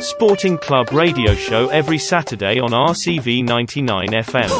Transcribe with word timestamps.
Sporting 0.00 0.58
Club 0.58 0.90
radio 0.90 1.34
show 1.36 1.68
every 1.68 1.98
Saturday 1.98 2.58
on 2.58 2.70
RCV 2.70 3.44
99 3.44 4.08
FM. 4.08 4.50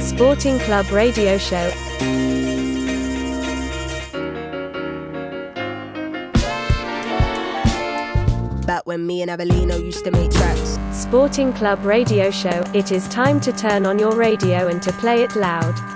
Sporting 0.00 0.60
Club 0.60 0.88
Radio 0.92 1.38
Show. 1.38 1.85
When 8.96 9.06
me 9.06 9.20
and 9.20 9.30
Avelino 9.30 9.78
used 9.82 10.04
to 10.04 10.10
make 10.10 10.30
tracks. 10.30 10.78
Sporting 10.90 11.52
Club 11.52 11.84
Radio 11.84 12.30
Show. 12.30 12.64
It 12.72 12.92
is 12.92 13.06
time 13.08 13.40
to 13.40 13.52
turn 13.52 13.84
on 13.84 13.98
your 13.98 14.16
radio 14.16 14.68
and 14.68 14.82
to 14.82 14.92
play 14.92 15.22
it 15.22 15.36
loud. 15.36 15.95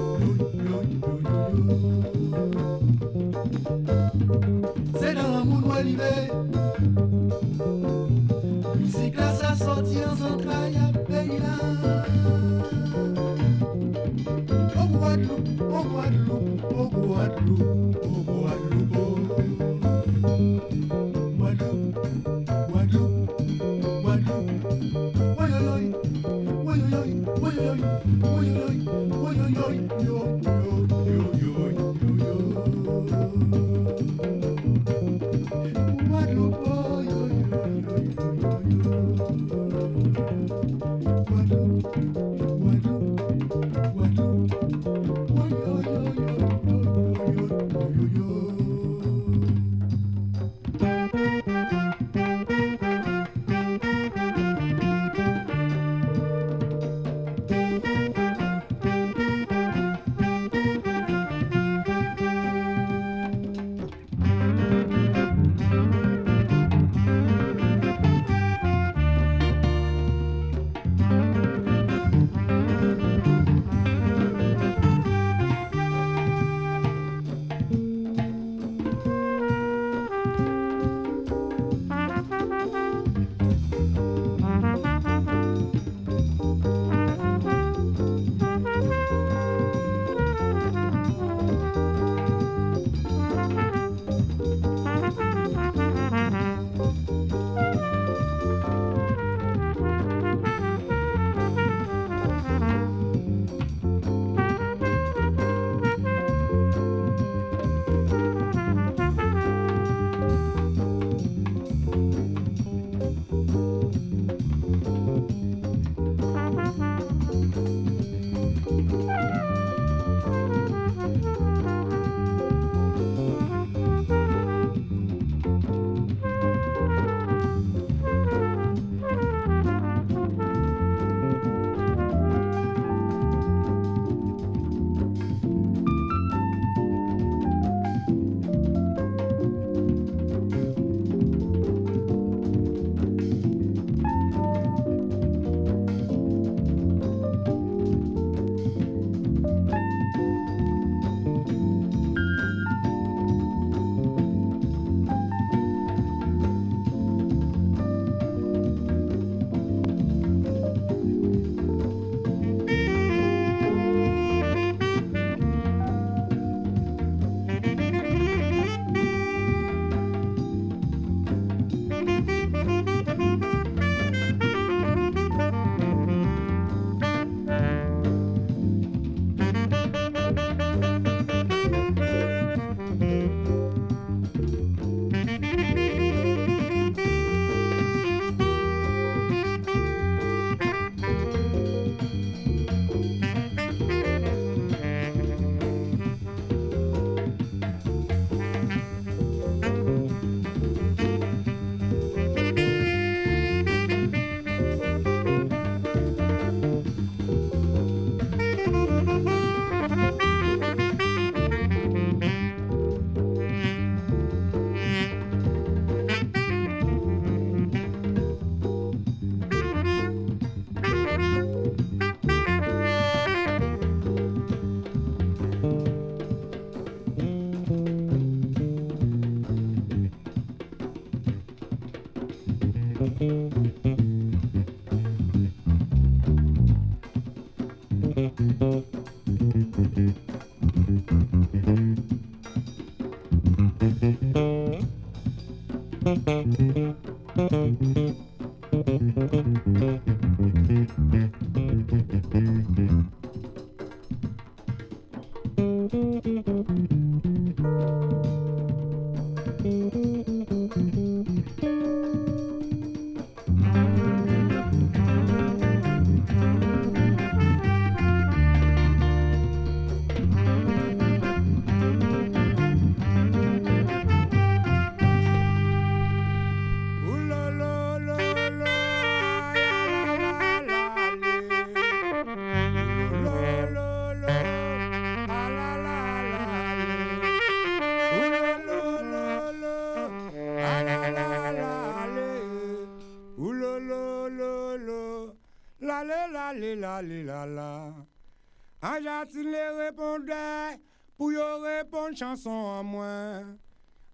chanson 302.21 302.53
an 302.53 302.85
mwen 302.85 303.57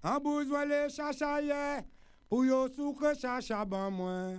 An 0.04 0.20
bouzwale 0.24 0.88
chachaye 0.96 1.84
Pou 2.30 2.46
yo 2.48 2.68
soukre 2.72 3.12
chachab 3.20 3.74
an 3.76 3.92
mwen 3.98 4.38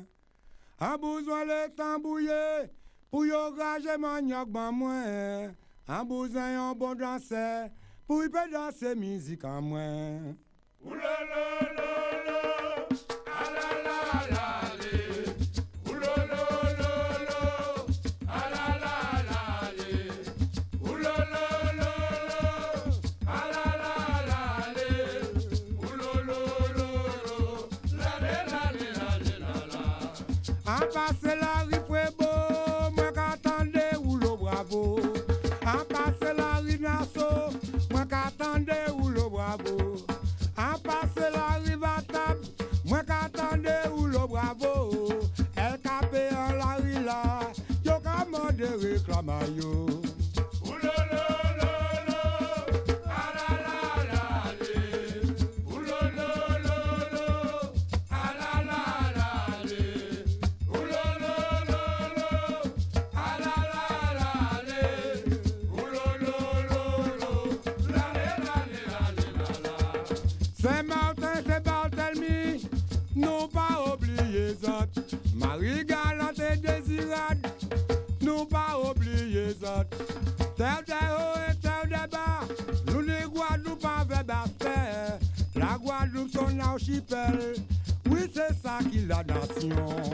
An 0.81 0.96
bouzwale 1.02 1.68
tambouye 1.76 2.70
Pou 3.11 3.26
yo 3.28 3.42
graje 3.57 3.98
manyok 4.00 4.48
ban 4.54 4.72
mwen 4.72 5.52
An 5.88 6.09
bouzwen 6.09 6.54
yon 6.57 6.78
bon 6.81 6.96
danse 6.96 7.44
Pou 8.09 8.24
yi 8.24 8.33
pe 8.33 8.46
danse 8.54 8.94
mizik 8.96 9.44
an 9.44 9.68
mwen 9.68 10.33
Oulalala 10.87 12.67
An 30.68 30.85
pase 30.92 31.35
la 31.40 31.64
ri 31.68 31.78
fwebo, 31.87 32.28
mwen 32.94 33.12
ka 33.14 33.37
tande 33.42 33.85
oulo 33.96 34.37
bravo. 34.37 35.00
An 35.64 35.85
pase 35.88 36.33
la 36.37 36.61
ri 36.61 36.76
naso, 36.78 37.28
mwen 37.90 38.07
ka 38.09 38.31
tande 38.38 38.76
oulo 38.92 39.31
bravo. 39.31 39.96
An 40.57 40.76
pase 40.85 41.31
la 41.37 41.57
ri 41.64 41.74
batab, 41.85 42.37
mwen 42.85 43.07
ka 43.07 43.28
tande 43.33 43.76
oulo 43.88 44.28
bravo. 44.28 44.74
El 45.57 45.78
kape 45.78 46.28
an 46.44 46.59
la 46.59 46.74
ri 46.85 47.00
la, 47.09 47.22
yo 47.83 47.98
ka 48.00 48.26
mande 48.31 48.68
reklama 48.83 49.40
yo. 49.57 49.97
Archipel, 86.68 87.54
oui, 88.11 88.20
c'est 88.33 88.54
ça 88.62 88.78
qui 88.90 89.00
la 89.07 89.22
nation. 89.24 90.07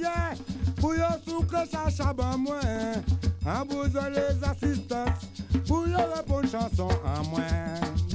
yeah. 0.00 0.34
Pour 0.80 0.94
yo 0.94 1.08
soukle 1.26 1.66
sa 1.70 1.90
chaban 1.90 2.38
mwen 2.38 3.02
An 3.46 3.64
bouzon 3.66 4.10
les 4.14 4.38
assistants 4.44 5.12
Pour 5.66 5.86
yo 5.88 5.98
repon 6.14 6.42
chanson 6.46 6.88
à 7.04 7.22
moins. 7.28 8.07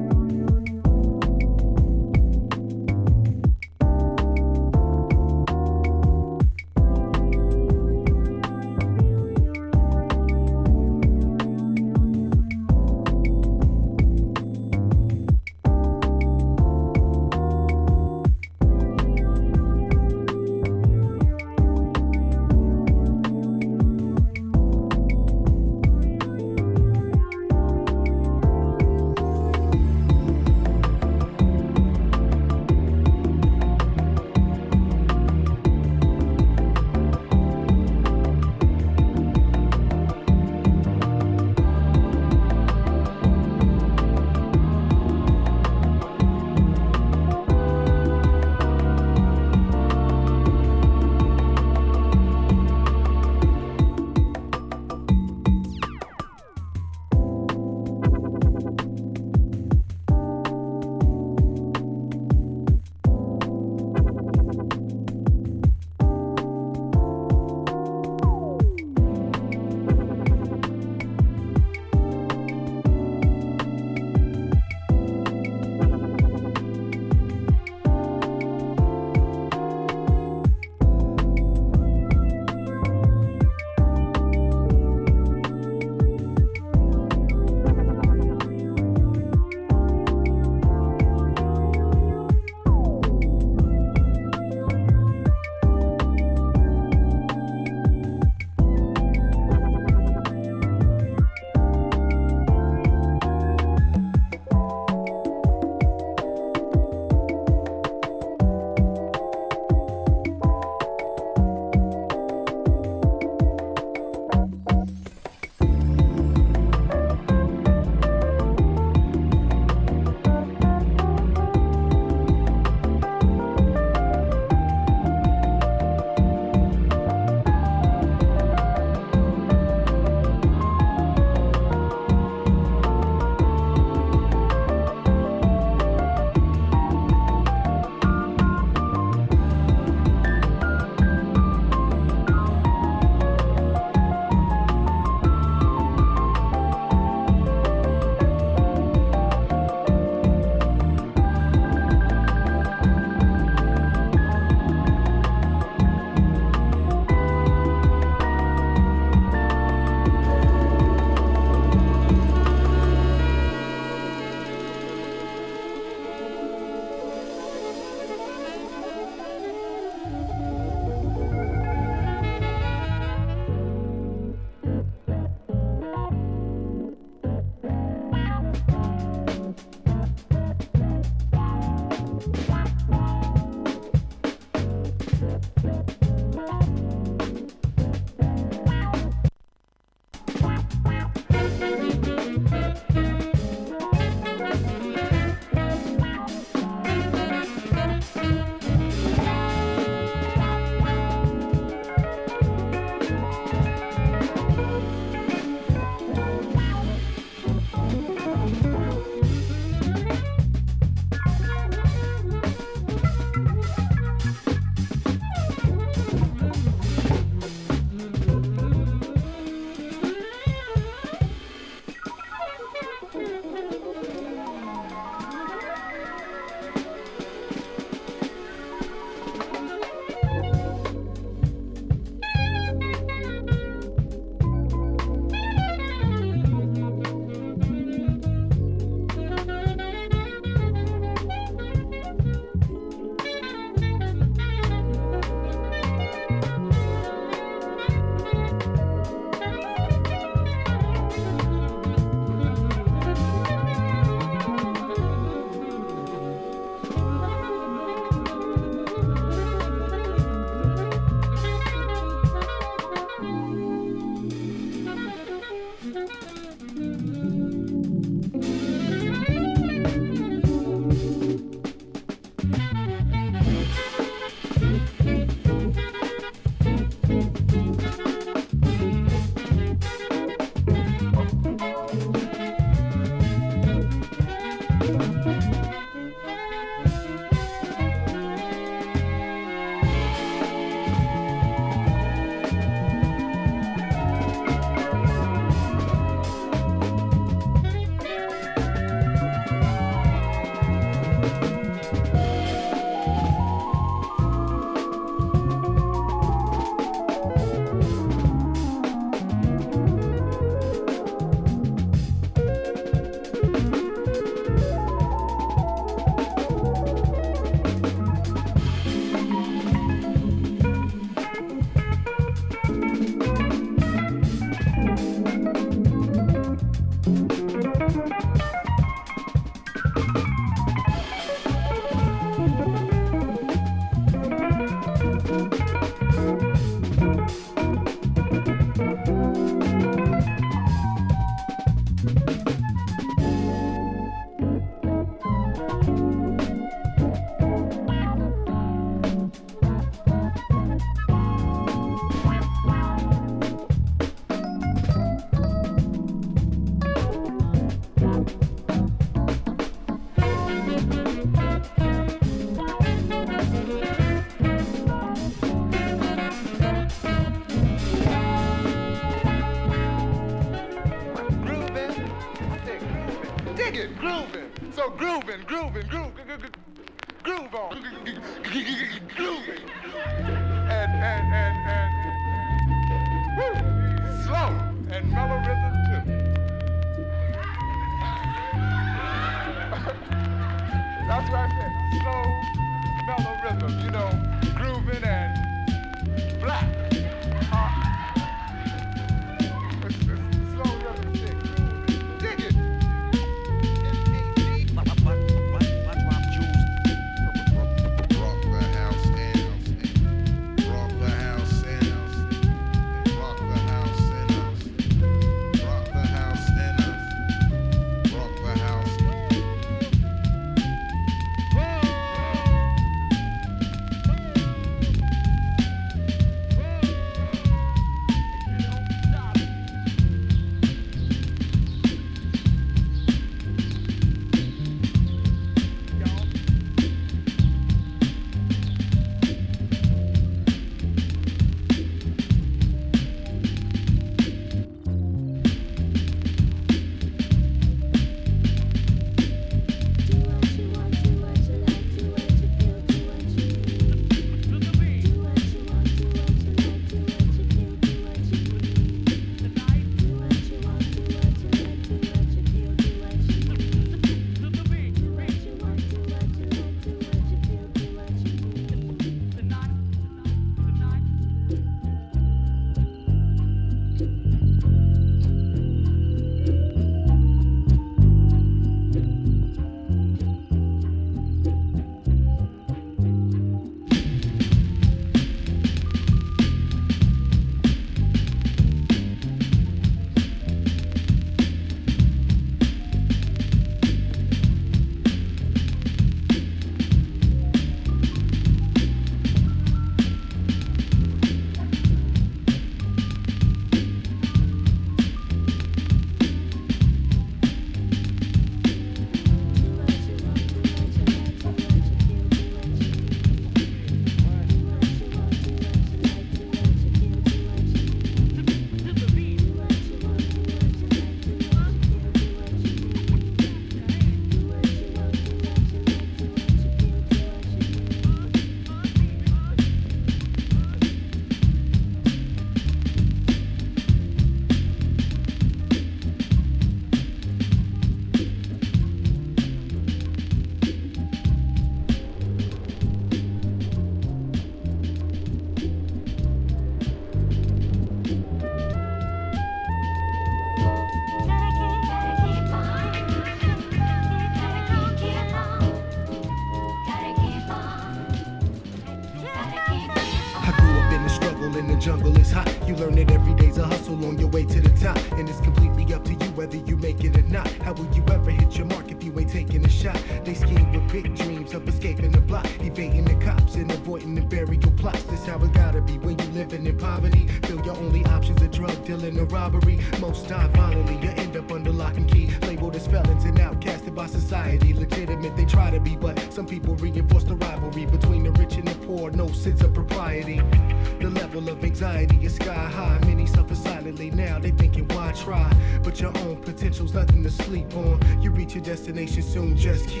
Soon. 599.31 599.55
Just 599.55 599.87
keep 599.87 600.00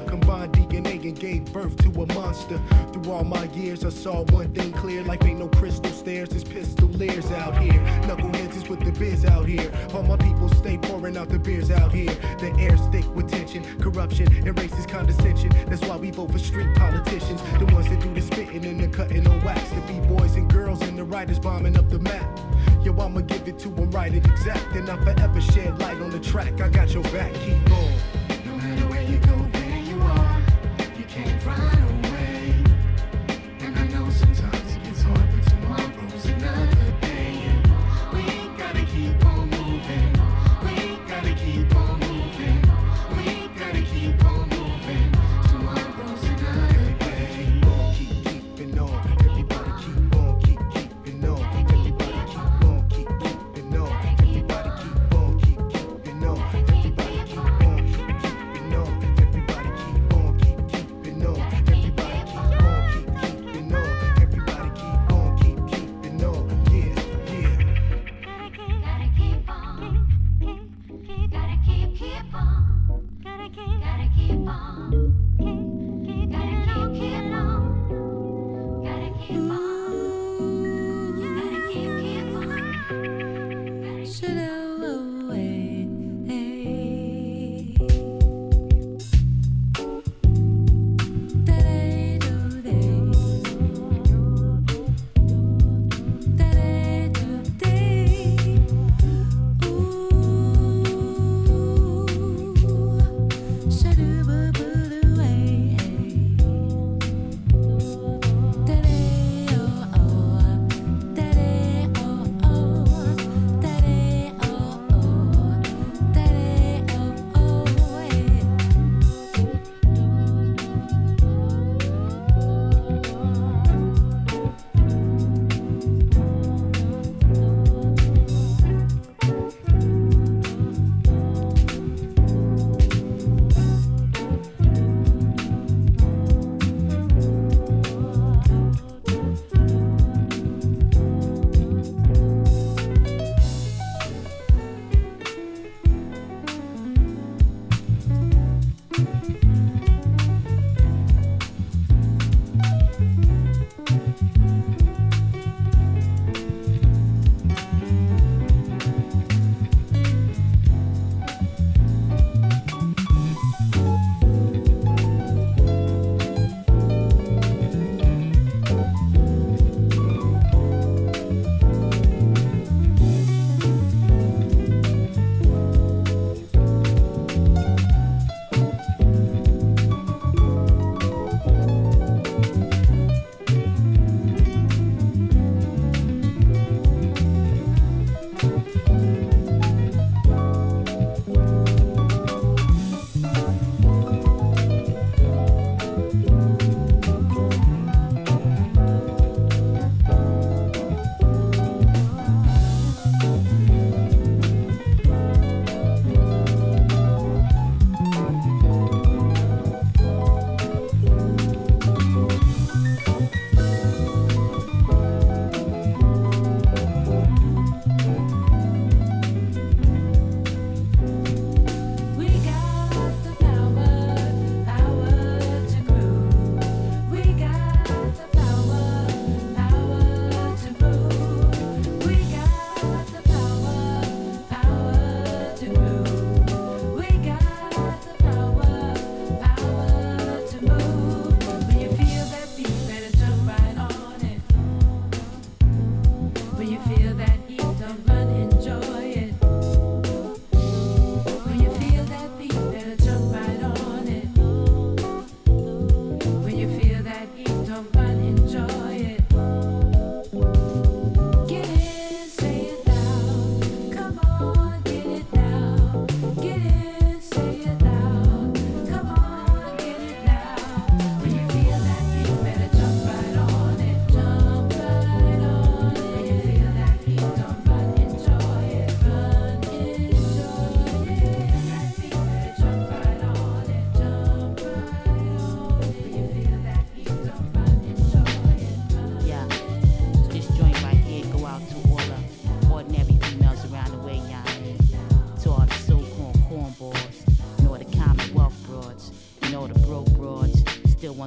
a. 0.00 0.10
Combined 0.10 0.52
DNA 0.52 1.02
and 1.02 1.18
gave 1.18 1.52
birth 1.52 1.76
to 1.78 2.02
a 2.02 2.06
monster. 2.14 2.60
Through 2.92 3.12
all 3.12 3.24
my 3.24 3.44
years, 3.52 3.84
I 3.84 3.90
saw 3.90 4.24
one 4.26 4.52
thing 4.52 4.72
clear. 4.72 5.02
Life 5.04 5.24
ain't 5.24 5.38
no 5.38 5.48
crystal 5.48 5.90
stairs, 5.92 6.30
it's 6.32 6.44
pistol 6.44 6.88
leers 6.88 7.30
out 7.32 7.56
here. 7.58 7.80
Knuckleheads 8.02 8.56
is 8.56 8.68
with 8.68 8.84
the 8.84 8.92
biz 8.92 9.24
out 9.24 9.46
here. 9.46 9.70
All 9.94 10.02
my 10.02 10.16
people 10.16 10.48
stay 10.48 10.78
pouring 10.78 11.16
out 11.16 11.28
the 11.28 11.38
beers 11.38 11.70
out 11.70 11.92
here. 11.92 12.12
The 12.38 12.54
air's 12.58 12.80
thick 12.88 13.06
with 13.14 13.30
tension, 13.30 13.62
corruption, 13.80 14.26
and 14.46 14.56
racist 14.56 14.88
condescension. 14.88 15.50
That's 15.68 15.82
why 15.82 15.96
we 15.96 16.10
vote 16.10 16.32
for 16.32 16.38
street 16.38 16.74
politicians. 16.76 17.40
The 17.58 17.66
ones 17.72 17.88
that 17.88 18.00
do 18.00 18.12
the 18.12 18.20
spitting 18.20 18.64
and 18.64 18.80
the 18.80 18.88
cutting 18.88 19.26
on 19.26 19.40
wax. 19.42 19.68
The 19.70 19.80
B-boys 19.82 20.34
and 20.36 20.50
girls 20.52 20.82
and 20.82 20.98
the 20.98 21.04
writers 21.04 21.38
bombing 21.38 21.76
up 21.76 21.88
the 21.88 21.98
map. 21.98 22.38
Yo, 22.82 22.92
I'ma 22.98 23.20
give 23.20 23.46
it 23.46 23.58
to 23.60 23.68
them 23.68 23.90
right 23.90 24.12
and 24.12 24.26
exact. 24.26 24.74
And 24.74 24.88
I 24.88 24.96
forever 25.04 25.40
shed 25.40 25.78
light 25.78 26.00
on 26.00 26.10
the 26.10 26.20
track. 26.20 26.60
I 26.60 26.68
got 26.68 26.92
your 26.92 27.04
back, 27.04 27.32
keep 27.34 27.70
on. 27.70 28.09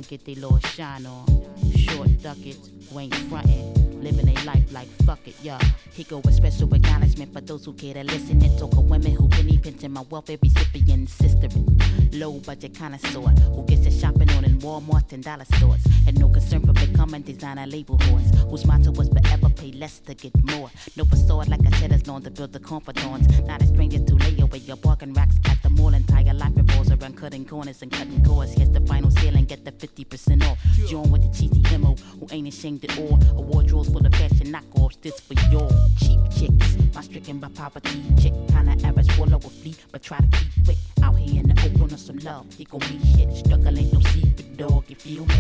Get 0.04 0.26
their 0.26 0.36
little 0.36 0.60
shine 0.60 1.06
on. 1.06 1.26
Short 1.76 2.22
duckets, 2.22 2.70
ain't 2.98 3.14
frontin', 3.30 4.02
living 4.04 4.30
a 4.30 4.44
life 4.44 4.72
like 4.72 4.88
fuck 5.06 5.28
it, 5.28 5.36
yeah. 5.42 5.60
He 5.92 6.04
go 6.04 6.18
with 6.20 6.36
special 6.36 6.74
acknowledgement 6.74 7.34
for 7.34 7.42
those 7.42 7.66
who 7.66 7.74
care 7.74 7.94
to 7.94 8.04
listen 8.04 8.44
and 8.44 8.58
talk 8.58 8.74
of 8.74 8.90
women 8.90 9.16
who 9.16 9.28
penny 9.30 9.58
pinching 9.58 9.92
my 9.92 10.02
welfare 10.10 10.38
recipient 10.42 11.10
sisterin'. 11.10 12.20
Low 12.20 12.40
budget 12.40 12.78
connoisseur 12.78 13.30
who 13.54 13.66
gets 13.66 13.82
their 13.82 13.92
shopping 13.92 14.30
on 14.32 14.46
in 14.46 14.60
Walmart 14.60 15.12
and 15.14 15.24
dollar 15.24 15.46
stores 15.56 15.84
and 16.08 16.20
no 16.20 16.30
concern 16.30 16.62
for 16.62 16.74
becoming 16.74 17.22
designer 17.22 17.66
label 17.66 17.98
horse 18.04 18.30
whose 18.50 18.66
motto 18.66 18.92
was 18.92 19.10
forever 19.10 19.50
pay 19.50 19.72
less 19.72 20.00
to 20.00 20.14
get 20.14 20.32
more. 20.44 20.70
No 20.96 21.06
facade 21.06 21.48
like 21.48 21.66
I 21.66 21.72
said 21.80 21.92
is 21.92 22.06
known 22.06 22.22
to 22.24 22.32
build 22.32 22.54
the 22.54 22.60
confidants. 22.60 23.28
Not 23.42 23.62
a 23.62 23.68
stranger 23.68 24.00
to 24.00 24.16
lay 24.16 24.40
away 24.40 24.60
your 24.60 24.78
bargain 24.78 25.14
racks 25.14 25.36
cutting 27.24 27.46
corners 27.46 27.82
and 27.82 27.90
cutting 27.90 28.22
cords. 28.26 28.52
Here's 28.52 28.70
the 28.72 28.82
final 28.82 29.10
sale 29.10 29.34
and 29.38 29.48
get 29.48 29.64
the 29.64 29.72
50% 29.72 30.44
off. 30.44 30.58
Join 30.90 31.10
with 31.10 31.22
the 31.22 31.30
cheesy 31.30 31.62
demo 31.62 31.96
who 32.20 32.28
ain't 32.32 32.50
ashamed 32.50 32.84
at 32.84 33.00
all. 33.00 33.18
A 33.38 33.42
wardrobe 33.42 33.86
full 33.86 34.06
of 34.06 34.14
fashion 34.14 34.48
knockoffs. 34.52 35.00
This 35.02 35.22
for 35.22 35.36
your 35.50 35.70
cheap 35.98 36.20
chicks. 36.36 36.76
My 36.94 37.00
stricken 37.00 37.40
by 37.40 37.48
poverty 37.48 38.04
chick. 38.22 38.34
Kinda 38.50 38.76
average, 38.86 39.10
swallow 39.16 39.38
a 39.38 39.40
flea, 39.40 39.74
but 39.94 40.04
try 40.04 40.18
to 40.18 40.28
keep 40.38 40.68
it 40.68 40.78
out 41.02 41.16
here 41.16 41.40
in 41.42 41.48
the 41.48 41.56
open 41.64 41.94
on 41.94 41.98
some 41.98 42.18
love. 42.18 42.46
He 42.58 42.66
gon' 42.66 42.82
be 42.82 43.00
shit. 43.16 43.34
Struggle 43.38 43.80
ain't 43.80 43.94
no 43.94 44.02
secret, 44.02 44.58
dog. 44.58 44.84
You 44.90 44.96
feel 44.98 45.26
me? 45.26 45.36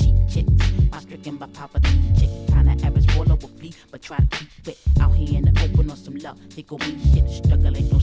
Cheap 0.00 0.16
chicks. 0.28 0.72
My 0.90 0.98
stricken 0.98 1.36
by 1.36 1.46
poverty 1.46 1.96
chick. 2.18 2.30
Kinda 2.48 2.74
average, 2.84 3.08
swallow 3.12 3.34
a 3.34 3.48
flea, 3.56 3.72
but 3.92 4.02
try 4.02 4.16
to 4.16 4.26
keep 4.36 4.66
it 4.66 4.78
out 5.00 5.14
here 5.14 5.38
in 5.38 5.44
the 5.44 5.62
open 5.62 5.90
on 5.92 5.96
some 5.96 6.16
love. 6.16 6.38
He 6.56 6.64
gon' 6.64 6.80
be 6.80 6.98
shit. 7.14 7.30
Struggle 7.30 7.76
ain't 7.76 7.92
no 7.92 7.99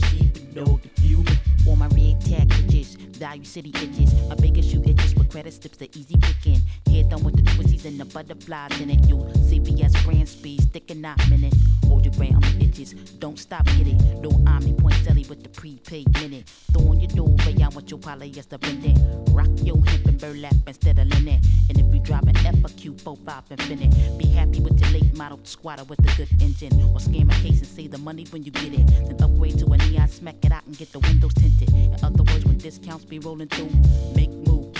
city 3.44 3.70
itches. 3.74 4.14
My 4.28 4.34
biggest 4.34 4.70
shoe 4.70 4.82
itches 4.84 5.14
with 5.14 5.27
credit 5.38 5.54
slips, 5.54 5.78
the 5.78 5.88
easy 5.96 6.16
picking. 6.16 6.60
Here 6.86 7.04
done 7.04 7.22
with 7.22 7.36
the 7.36 7.42
twisties 7.42 7.84
and 7.84 8.00
the 8.00 8.04
butterflies 8.06 8.80
in 8.80 8.90
it. 8.90 9.06
You 9.06 9.18
CVS 9.46 10.04
brand 10.04 10.28
speed, 10.28 10.62
sticking 10.62 11.04
out 11.04 11.16
minute. 11.30 11.54
Hold 11.86 12.04
your 12.04 12.14
brand 12.14 12.34
on 12.34 12.40
the 12.40 12.64
itches, 12.64 12.92
don't 13.20 13.38
stop, 13.38 13.64
get 13.66 13.86
it. 13.86 14.00
No 14.20 14.30
Omnipoint 14.30 14.98
selly 15.04 15.28
with 15.28 15.44
the 15.44 15.48
prepaid 15.48 16.12
minute. 16.14 16.48
Throw 16.72 16.88
on 16.88 16.98
your 16.98 17.10
doorway, 17.10 17.54
I 17.62 17.68
want 17.68 17.88
your 17.88 18.00
polyester 18.00 18.58
blended. 18.58 18.98
Rock 19.32 19.50
your 19.62 19.76
hemp 19.86 20.06
and 20.06 20.20
burlap 20.20 20.56
instead 20.66 20.98
of 20.98 21.06
linen. 21.06 21.40
And 21.68 21.78
if 21.78 21.94
you 21.94 22.00
drop 22.00 22.24
an 22.24 22.34
FAQ, 22.34 23.00
45 23.00 23.44
infinite. 23.52 24.18
Be 24.18 24.26
happy 24.26 24.58
with 24.58 24.80
your 24.80 24.90
late 24.90 25.16
model 25.16 25.38
squatter 25.44 25.84
with 25.84 26.00
a 26.00 26.16
good 26.16 26.42
engine. 26.42 26.72
Or 26.90 26.98
scam 26.98 27.30
a 27.30 27.42
case 27.42 27.60
and 27.60 27.68
save 27.68 27.92
the 27.92 27.98
money 27.98 28.26
when 28.30 28.42
you 28.42 28.50
get 28.50 28.74
it. 28.74 28.86
Then 29.06 29.22
upgrade 29.22 29.56
to 29.60 29.66
a 29.66 29.76
neon, 29.76 30.08
smack 30.08 30.44
it 30.44 30.50
out 30.50 30.66
and 30.66 30.76
get 30.76 30.90
the 30.90 30.98
windows 30.98 31.34
tinted. 31.34 31.72
In 31.72 31.94
other 32.02 32.24
words, 32.24 32.44
when 32.44 32.58
discounts 32.58 33.04
be 33.04 33.20
rolling 33.20 33.48
through, 33.48 33.70
make 34.16 34.30
move, 34.30 34.72
boo. 34.72 34.77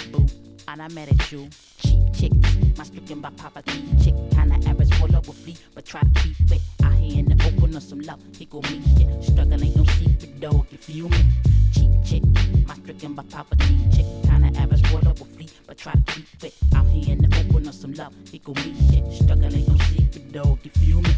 And 0.70 0.82
I 0.82 0.89
met 0.89 1.09
at 1.09 1.32
you. 1.32 1.49
Cheap 1.78 1.99
chick, 2.12 2.32
my 2.77 2.85
stricken 2.85 3.23
by 3.23 3.31
poverty. 3.31 3.82
Chick, 4.05 4.15
kinda 4.32 4.57
average, 4.69 4.93
full 4.97 5.16
up 5.16 5.27
with 5.27 5.39
flea, 5.39 5.57
but 5.74 5.86
try 5.86 6.03
to 6.03 6.20
keep 6.20 6.36
it. 6.53 6.61
Out 6.85 6.93
here 6.93 7.20
in 7.20 7.24
the 7.24 7.43
open 7.47 7.74
on 7.74 7.81
some 7.81 8.01
love, 8.01 8.20
he 8.36 8.45
gon' 8.45 8.61
meet 8.70 8.82
shit. 8.99 9.24
Struggle 9.24 9.65
ain't 9.65 9.77
no 9.77 9.85
secret, 9.85 10.40
dog, 10.40 10.66
you 10.70 10.77
feel 10.77 11.09
me? 11.09 11.19
Cheap 11.73 11.90
chick, 12.05 12.23
my 12.66 12.74
stricken 12.74 13.15
by 13.15 13.23
poverty. 13.31 13.78
Chick, 13.97 14.05
kinda 14.24 14.61
average, 14.61 14.86
full 14.89 15.09
up 15.09 15.19
with 15.19 15.35
flea, 15.36 15.49
but 15.66 15.78
try 15.78 15.93
to 15.93 16.12
keep 16.12 16.45
it. 16.45 16.55
Out 16.74 16.86
here 16.89 17.12
in 17.12 17.23
the 17.23 17.35
open 17.39 17.66
on 17.66 17.73
some 17.73 17.95
love, 17.95 18.12
he 18.31 18.39
gon' 18.39 18.55
meet 18.57 18.77
shit. 18.90 19.23
Struggle 19.23 19.57
ain't 19.57 19.69
no 19.69 19.78
secret, 19.86 20.32
dog, 20.32 20.59
you 20.65 20.70
feel 20.73 21.01
me? 21.01 21.16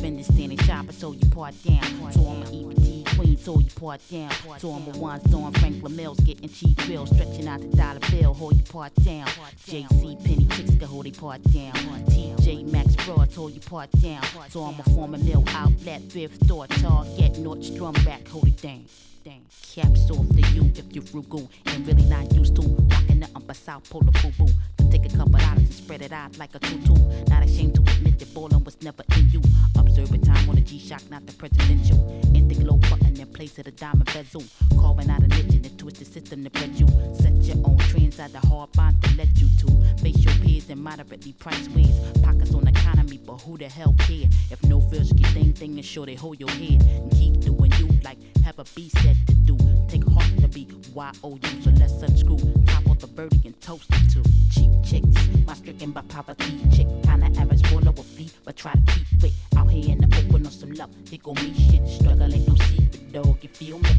Vendor 0.00 0.24
standing 0.24 0.58
shopper, 0.58 0.92
so 0.92 1.12
you 1.12 1.24
part 1.30 1.54
down. 1.62 2.12
So 2.12 2.26
I'm 2.26 2.42
a 2.42 2.46
EPT 2.46 2.97
queen, 3.16 3.36
so 3.36 3.58
you 3.58 3.70
part 3.70 4.00
down. 4.10 4.30
I'm 4.74 4.86
a 4.94 4.98
one 4.98 5.20
storm 5.28 5.52
Franklin 5.54 5.96
Mills, 5.96 6.20
getting 6.20 6.48
cheap 6.48 6.76
bills, 6.86 7.10
stretching 7.10 7.48
out 7.48 7.60
the 7.60 7.68
dollar 7.76 8.00
bill, 8.10 8.34
hold 8.34 8.56
you 8.56 8.64
part 8.64 8.94
down. 8.96 9.26
JC 9.66 10.24
Penney 10.24 10.46
chicks 10.46 10.70
can 10.70 10.88
hold 10.88 11.04
they 11.04 11.10
part 11.10 11.42
down. 11.44 11.72
TJ 11.72 12.70
Maxx 12.70 12.96
Broad, 13.04 13.32
hold 13.34 13.52
you 13.52 13.60
part 13.60 13.90
down. 14.00 14.22
So 14.48 14.62
I'm 14.62 14.78
a 14.78 14.82
Forman 14.84 15.24
mill 15.24 15.44
outlet, 15.48 16.02
fifth 16.02 16.44
store, 16.44 16.66
Target, 16.66 17.34
Nordstrom 17.34 17.94
Rack, 18.06 18.26
hold 18.28 18.48
it 18.48 18.60
down. 18.60 18.84
Caps 19.28 20.10
off 20.10 20.26
to 20.28 20.40
you 20.54 20.72
if 20.74 20.84
you're 20.90 21.04
frugal 21.04 21.50
and 21.66 21.86
really 21.86 22.04
not 22.04 22.32
used 22.34 22.56
to 22.56 22.62
rocking 22.62 23.20
nothing 23.20 23.42
but 23.46 23.56
South 23.56 23.88
Polar 23.90 24.10
FUBU. 24.12 24.50
To 24.78 24.90
take 24.90 25.04
a 25.04 25.14
couple 25.14 25.38
dollars 25.38 25.58
and 25.58 25.72
spread 25.72 26.00
it 26.00 26.12
out 26.12 26.38
like 26.38 26.54
a 26.54 26.58
tutu. 26.58 26.94
Not 27.28 27.44
ashamed 27.44 27.74
to 27.74 27.82
admit 27.82 28.18
that 28.18 28.32
ballin' 28.32 28.64
was 28.64 28.80
never 28.80 29.04
in 29.16 29.28
you. 29.30 29.42
Observe 29.76 30.12
a 30.14 30.18
time 30.18 30.48
on 30.48 30.54
the 30.54 30.62
G-Shock, 30.62 31.02
not 31.10 31.26
the 31.26 31.34
presidential. 31.34 31.98
In 32.34 32.48
the 32.48 32.54
glow 32.54 32.76
button 32.76 33.20
in 33.20 33.26
place 33.26 33.58
of 33.58 33.66
the 33.66 33.70
diamond 33.72 34.06
bezel. 34.06 34.42
Carving 34.80 35.10
out 35.10 35.22
a 35.22 35.28
niche 35.28 35.54
in 35.54 35.62
the 35.62 35.70
twisted 35.70 36.10
system 36.10 36.44
to 36.44 36.50
bred 36.50 36.74
you. 36.74 36.88
Set 37.20 37.34
your 37.44 37.58
own 37.66 37.76
trends 37.78 38.18
out 38.18 38.32
the 38.32 38.40
hard 38.40 38.72
bond 38.72 38.96
to 39.02 39.14
let 39.16 39.28
you 39.38 39.48
to. 39.58 40.02
Face 40.02 40.24
your 40.24 40.34
peers 40.36 40.70
in 40.70 40.82
moderately 40.82 41.34
priced 41.34 41.70
ways. 41.72 41.94
Pockets 42.22 42.54
on 42.54 42.66
economy, 42.66 43.18
but 43.18 43.42
who 43.42 43.58
the 43.58 43.68
hell 43.68 43.94
care? 43.98 44.28
If 44.50 44.62
no 44.64 44.80
feels, 44.80 45.12
keep 45.12 45.26
thing 45.26 45.52
thing 45.52 45.76
and 45.76 45.84
sure 45.84 46.06
they 46.06 46.14
hold 46.14 46.40
your 46.40 46.50
head. 46.50 46.80
And 46.80 47.12
keep 47.12 47.40
doing 47.40 47.72
you 47.78 47.88
like 48.02 48.16
have 48.48 48.58
a 48.58 48.64
B 48.74 48.88
said 48.88 49.17
to 49.26 49.34
do. 49.34 49.56
Take 49.88 50.06
heart 50.08 50.30
to 50.40 50.48
be 50.48 50.68
Y-O-U, 50.94 51.62
so 51.62 51.70
let's 51.78 52.02
unscrew. 52.02 52.38
Top 52.66 52.88
off 52.88 52.98
the 52.98 53.06
birdie 53.06 53.40
and 53.44 53.60
toast 53.60 53.86
it 53.90 54.10
to 54.12 54.22
cheap 54.50 54.70
chicks. 54.84 55.28
My 55.46 55.54
stricken 55.54 55.92
by 55.92 56.02
poverty 56.02 56.60
chick. 56.74 56.86
Kinda 57.04 57.30
average, 57.40 57.66
full 57.68 57.86
of 57.86 57.98
a 57.98 58.02
fee, 58.02 58.30
but 58.44 58.56
try 58.56 58.72
to 58.72 58.92
keep 58.92 59.24
it. 59.24 59.32
Out 59.56 59.70
here 59.70 59.92
in 59.92 59.98
the 59.98 60.16
open 60.18 60.46
on 60.46 60.52
some 60.52 60.72
love. 60.72 60.90
Here 61.08 61.18
go 61.22 61.34
me 61.34 61.54
shit. 61.54 61.86
Struggle 61.88 62.32
ain't 62.34 62.48
no 62.48 62.54
secret, 62.54 63.12
dog. 63.12 63.38
You 63.42 63.48
feel 63.48 63.78
me? 63.78 63.90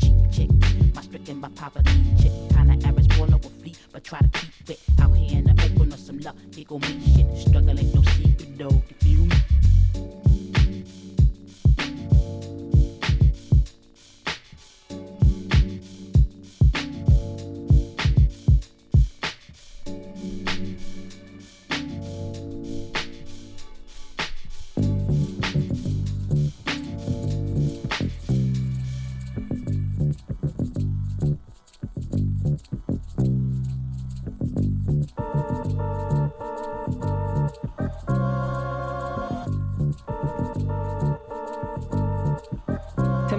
Cheap 0.00 0.14
chicks. 0.32 0.94
My 0.94 1.02
stricken 1.02 1.40
by 1.40 1.48
poverty 1.50 2.04
chick. 2.20 2.32
Kinda 2.50 2.86
average, 2.86 3.12
full 3.14 3.32
of 3.32 3.44
a 3.44 3.50
fee, 3.62 3.74
but 3.92 4.04
try 4.04 4.20
to 4.20 4.28
keep 4.28 4.70
it. 4.70 4.80
Out 5.00 5.12
here 5.16 5.38
in 5.38 5.44
the 5.44 5.52
open 5.64 5.92
on 5.92 5.98
some 5.98 6.18
love. 6.20 6.36
Here 6.54 6.64
go 6.64 6.78
me 6.78 7.00
shit. 7.14 7.26
Struggle 7.48 7.78
ain't 7.78 7.94
no 7.94 8.02
secret, 8.02 8.58
dog. 8.58 8.82
You 8.88 8.96
feel 9.00 9.24
me? 9.26 10.31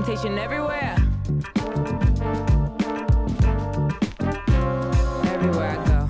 Temptation 0.03 0.37
everywhere. 0.37 0.97
Everywhere 5.23 5.71
I 5.71 5.85
go. 5.87 6.09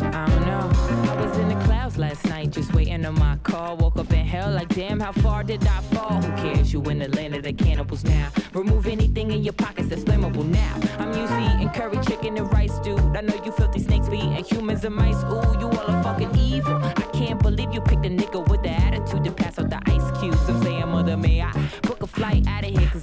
I 0.00 0.26
don't 0.26 0.44
know. 0.44 0.70
I 1.10 1.24
was 1.24 1.38
in 1.38 1.48
the 1.48 1.58
clouds 1.64 1.96
last 1.96 2.26
night, 2.26 2.50
just 2.50 2.74
waiting 2.74 3.06
on 3.06 3.14
my 3.14 3.38
call. 3.42 3.78
Woke 3.78 3.96
up 3.96 4.12
in 4.12 4.26
hell, 4.26 4.50
like 4.50 4.68
damn, 4.68 5.00
how 5.00 5.12
far 5.12 5.42
did 5.42 5.66
I 5.66 5.80
fall? 5.80 6.20
Who 6.20 6.30
cares? 6.42 6.74
You 6.74 6.82
in 6.82 6.98
the 6.98 7.08
land 7.08 7.36
of 7.36 7.44
the 7.44 7.54
cannibals 7.54 8.04
now. 8.04 8.28
Remove 8.52 8.86
anything 8.86 9.30
in 9.30 9.42
your 9.42 9.54
pockets 9.54 9.88
that's 9.88 10.04
flammable 10.04 10.44
now. 10.44 10.78
I'm 10.98 11.10
to 11.14 11.54
eating 11.54 11.70
curry 11.70 11.96
chicken 12.04 12.36
and 12.36 12.52
rice, 12.52 12.78
dude. 12.80 13.00
I 13.16 13.22
know 13.22 13.42
you 13.42 13.52
filthy 13.52 13.78
snakes 13.78 14.10
be 14.10 14.18
eating 14.18 14.44
humans 14.44 14.84
and 14.84 14.94
mice. 14.94 15.22
Ooh, 15.24 15.58
you 15.58 15.68
all 15.68 15.90
are 15.90 16.02
fucking 16.02 16.36
evil. 16.36 16.76
I 16.84 17.08
can't 17.14 17.42
believe 17.42 17.72
you 17.72 17.80
picked 17.80 18.04
a 18.04 18.10
nigga 18.10 18.46
with 18.46 18.62
the 18.62 18.70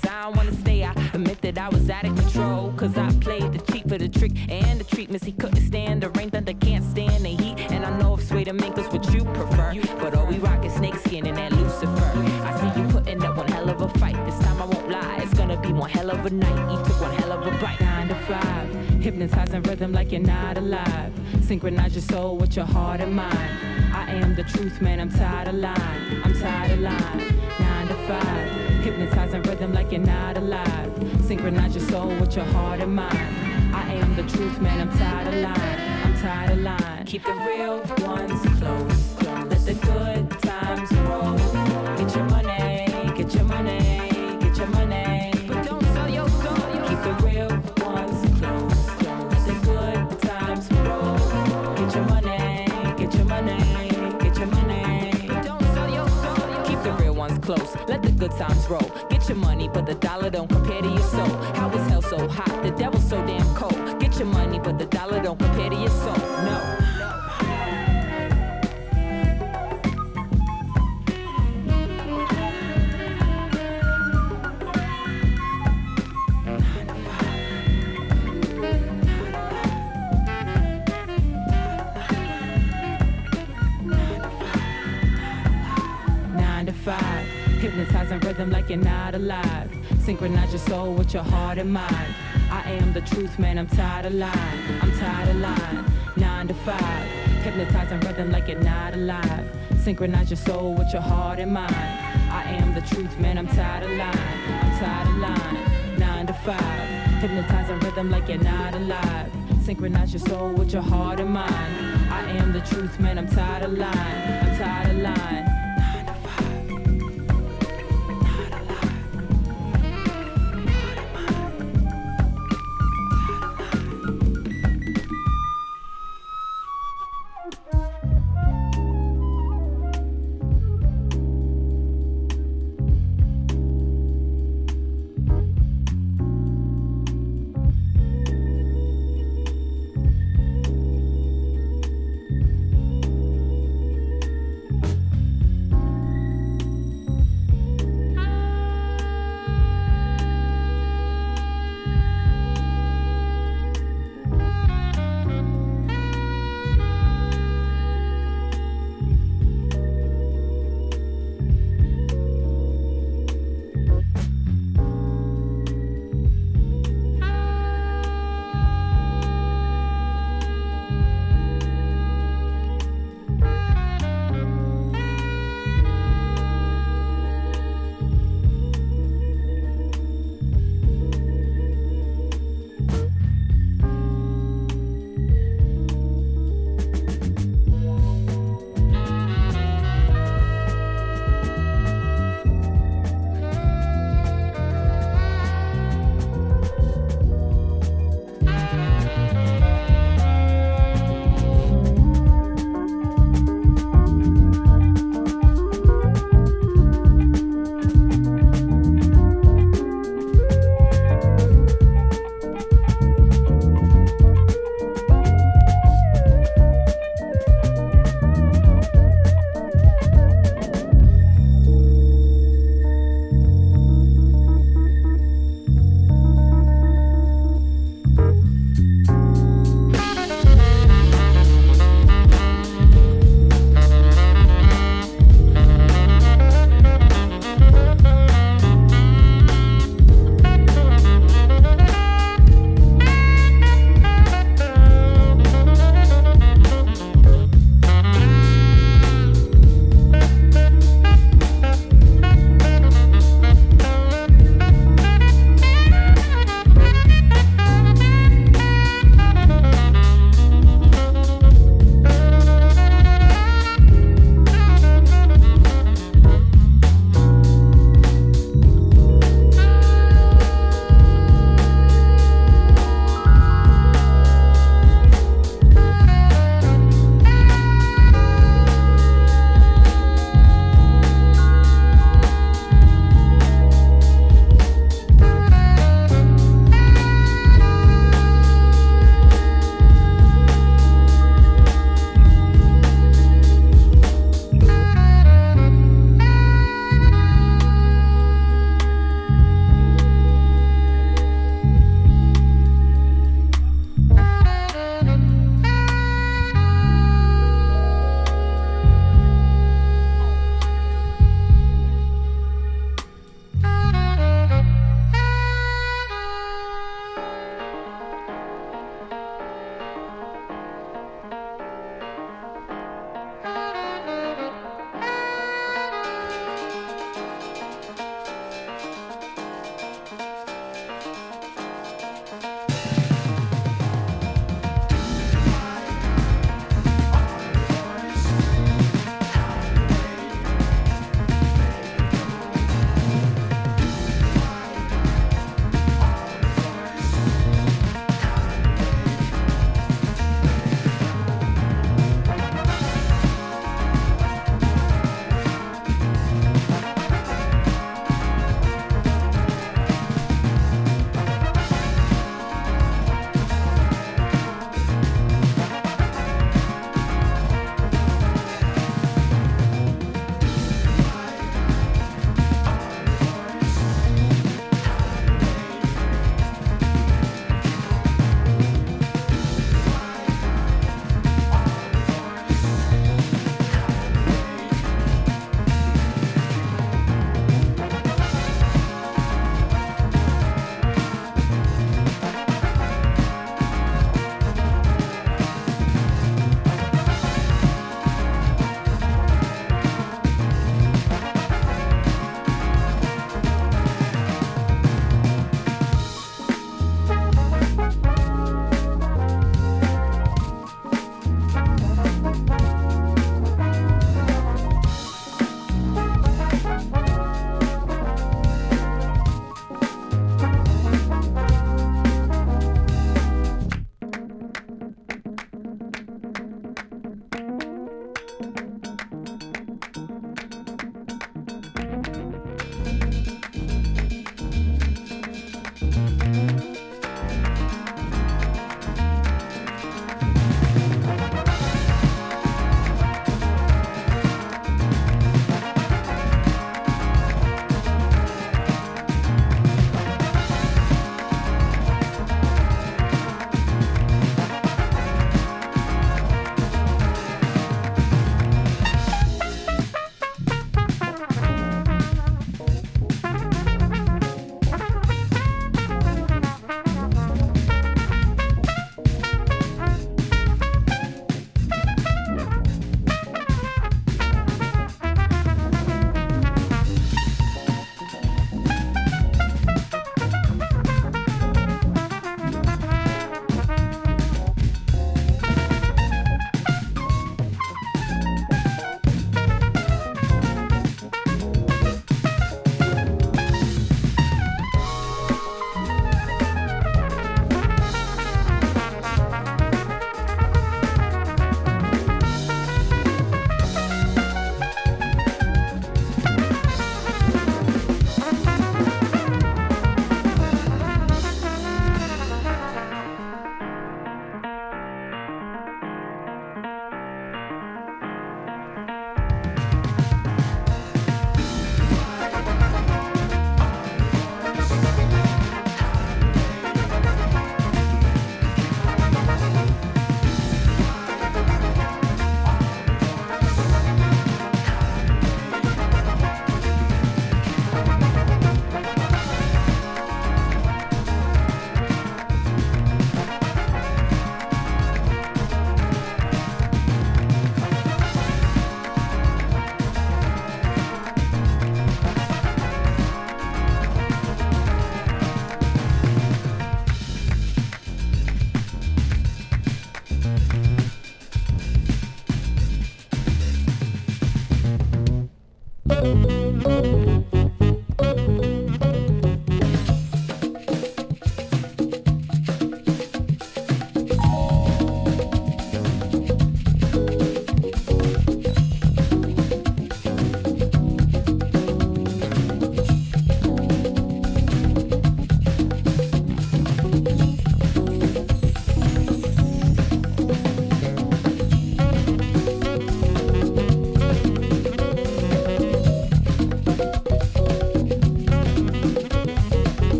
Cause 0.00 0.10
I 0.12 0.22
don't 0.22 0.36
wanna 0.36 0.52
stay. 0.52 0.84
I 0.84 0.92
admit 1.12 1.40
that 1.42 1.58
I 1.58 1.68
was 1.68 1.90
out 1.90 2.04
of 2.04 2.14
control. 2.16 2.72
Cause 2.76 2.96
I 2.96 3.10
played 3.20 3.52
the 3.52 3.72
cheat 3.72 3.88
for 3.88 3.98
the 3.98 4.08
trick 4.08 4.32
and 4.48 4.80
the 4.80 4.84
treatments. 4.84 5.24
He 5.24 5.32
couldn't 5.32 5.66
stand 5.66 6.02
the 6.02 6.10
rain, 6.10 6.30
thunder 6.30 6.52
can't 6.52 6.84
stand 6.84 7.24
the 7.24 7.30
heat. 7.30 7.58
And 7.72 7.84
I 7.84 7.98
know 7.98 8.14
if 8.14 8.22
suede 8.28 8.48
and 8.48 8.60
mink 8.60 8.78
is 8.78 8.86
what 8.86 9.12
you 9.12 9.24
prefer. 9.24 9.74
But 9.98 10.14
all 10.14 10.26
we 10.26 10.38
rock 10.38 10.64
is 10.64 10.72
snakeskin 10.74 11.26
and 11.26 11.36
that 11.36 11.52
Lucifer. 11.52 12.12
I 12.44 12.52
see 12.60 12.80
you 12.80 12.88
putting 12.88 13.24
up 13.24 13.36
one 13.36 13.48
hell 13.48 13.68
of 13.68 13.80
a 13.80 13.88
fight. 13.98 14.16
This 14.26 14.38
time 14.38 14.62
I 14.62 14.66
won't 14.66 14.88
lie, 14.88 15.20
it's 15.22 15.34
gonna 15.34 15.60
be 15.60 15.72
one 15.72 15.90
hell 15.90 16.10
of 16.10 16.24
a 16.24 16.30
night. 16.30 16.70
You 16.72 16.84
took 16.84 17.00
one 17.00 17.12
hell 17.16 17.32
of 17.32 17.46
a 17.46 17.50
bite. 17.58 17.80
Nine 17.80 18.08
to 18.08 18.14
five, 18.14 18.72
hypnotizing 19.02 19.62
rhythm 19.62 19.92
like 19.92 20.12
you're 20.12 20.20
not 20.20 20.58
alive. 20.58 21.12
Synchronize 21.42 21.94
your 21.94 22.02
soul 22.02 22.36
with 22.36 22.54
your 22.54 22.66
heart 22.66 23.00
and 23.00 23.14
mind. 23.14 23.50
I 23.92 24.12
am 24.12 24.36
the 24.36 24.44
truth, 24.44 24.80
man. 24.80 25.00
I'm 25.00 25.10
tired 25.10 25.48
of 25.48 25.54
lying. 25.56 26.22
I'm 26.22 26.34
tired 26.38 26.72
of 26.72 26.80
lying. 26.80 27.34
Nine 27.58 27.88
to 27.88 27.94
five, 28.06 28.47
rhythm 29.68 29.74
like 29.74 29.92
you're 29.92 30.00
not 30.00 30.36
alive. 30.36 30.92
Synchronize 31.26 31.74
your 31.76 31.88
soul 31.88 32.08
with 32.20 32.36
your 32.36 32.44
heart 32.46 32.80
and 32.80 32.94
mind. 32.94 33.74
I 33.74 33.94
am 33.94 34.14
the 34.16 34.22
truth, 34.22 34.60
man. 34.60 34.80
I'm 34.80 34.98
tired 34.98 35.28
of 35.28 35.34
lying. 35.34 36.04
I'm 36.04 36.20
tired 36.20 36.50
of 36.52 36.58
lying. 36.58 37.06
Keep 37.06 37.24
the 37.24 37.32
real 37.32 37.82
ones 38.06 38.60
close. 38.60 39.17
Close. 57.48 57.76
Let 57.88 58.02
the 58.02 58.12
good 58.12 58.32
times 58.32 58.66
roll. 58.68 58.90
Get 59.08 59.26
your 59.26 59.38
money, 59.38 59.68
but 59.72 59.86
the 59.86 59.94
dollar 59.94 60.28
don't 60.28 60.48
compare 60.48 60.82
to 60.82 60.88
your 60.88 61.08
soul. 61.16 61.32
How 61.58 61.70
is 61.70 61.86
hell 61.88 62.02
so 62.02 62.28
hot? 62.28 62.62
The 62.62 62.70
devil's 62.72 63.08
so 63.08 63.24
damn 63.26 63.54
cold. 63.54 63.98
Get 64.00 64.18
your 64.18 64.28
money, 64.28 64.58
but 64.58 64.78
the 64.78 64.84
dollar 64.84 65.22
don't 65.22 65.38
compare 65.38 65.70
to 65.70 65.76
your 65.76 65.88
soul. 65.88 66.18
No. 66.44 66.87
You're 88.68 88.76
not 88.76 89.14
alive. 89.14 89.70
Synchronize 90.04 90.50
your 90.50 90.58
soul 90.58 90.92
with 90.92 91.14
your 91.14 91.22
heart 91.22 91.56
and 91.56 91.72
mind. 91.72 92.14
I 92.50 92.72
am 92.72 92.92
the 92.92 93.00
truth, 93.00 93.38
man. 93.38 93.56
I'm 93.58 93.66
tired 93.66 94.04
of 94.04 94.12
lying. 94.12 94.60
I'm 94.82 94.92
tired 94.98 95.30
of 95.30 95.36
lying. 95.36 95.84
Nine 96.16 96.48
to 96.48 96.54
five. 96.54 97.06
Hypnotizing 97.44 98.00
rhythm 98.00 98.30
like 98.30 98.46
you're 98.46 98.60
not 98.60 98.92
alive. 98.92 99.46
Synchronize 99.82 100.28
your 100.28 100.36
soul 100.36 100.74
with 100.74 100.92
your 100.92 101.00
heart 101.00 101.38
and 101.38 101.54
mind. 101.54 101.74
I 101.74 102.42
am 102.60 102.74
the 102.74 102.82
truth, 102.82 103.18
man. 103.18 103.38
I'm 103.38 103.48
tired 103.48 103.84
of 103.84 103.90
lying. 103.90 104.18
I'm 104.18 104.78
tired 104.78 105.08
of 105.08 105.16
lying. 105.16 105.98
Nine 105.98 106.26
to 106.26 106.34
five. 106.34 106.88
Hypnotizing 107.22 107.80
rhythm 107.80 108.10
like 108.10 108.28
you're 108.28 108.36
not 108.36 108.74
alive. 108.74 109.32
Synchronize 109.62 110.12
your 110.12 110.20
soul 110.20 110.52
with 110.52 110.74
your 110.74 110.82
heart 110.82 111.20
and 111.20 111.30
mind. 111.30 112.12
I 112.12 112.32
am 112.32 112.52
the 112.52 112.60
truth, 112.60 113.00
man. 113.00 113.16
I'm 113.16 113.28
tired 113.28 113.62
of 113.62 113.72
lying. 113.72 113.94
I'm 113.94 114.58
tired 114.58 114.90
of 114.90 114.96
lying. 114.98 115.57